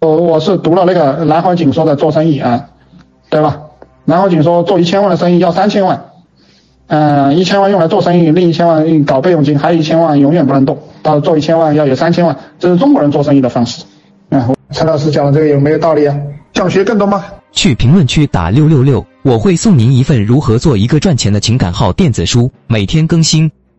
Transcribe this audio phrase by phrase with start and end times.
[0.00, 2.70] 我我是读了那个南怀瑾说的做生意啊，
[3.28, 3.60] 对吧？
[4.06, 6.06] 南怀瑾说做一千万的生意要三千万，
[6.86, 10.78] 嗯，一千万用来做生意，另一千万搞备用金，还有一千万永远不能动。
[11.02, 13.84] 到做一千万要有三千万，这是中国人做生意的方式。
[14.30, 16.16] 啊，陈老师讲的这个有没有道理啊？
[16.54, 17.22] 想学更多吗？
[17.52, 23.50] 去评论区打六六六，我会送您一份如何做一个赚钱的情感号电子书，每天更新。